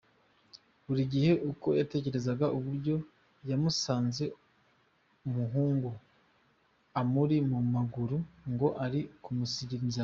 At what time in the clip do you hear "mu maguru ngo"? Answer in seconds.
7.49-8.67